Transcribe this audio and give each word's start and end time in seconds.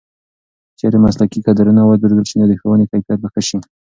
که 0.73 0.73
چېرې 0.79 0.97
مسلکي 1.05 1.39
کدرونه 1.47 1.81
وروزل 1.83 2.23
شي 2.29 2.35
نو 2.39 2.45
د 2.49 2.53
ښوونې 2.59 2.85
کیفیت 2.91 3.19
به 3.21 3.27
ښه 3.33 3.41
شي. 3.47 3.59